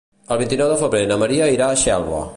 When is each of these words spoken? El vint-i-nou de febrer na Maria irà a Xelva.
El 0.35 0.39
vint-i-nou 0.41 0.71
de 0.71 0.79
febrer 0.79 1.03
na 1.11 1.19
Maria 1.25 1.53
irà 1.59 1.71
a 1.75 1.81
Xelva. 1.87 2.29